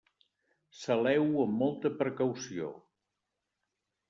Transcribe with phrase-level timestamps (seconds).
[0.83, 2.73] Saleu-ho amb molta precaució.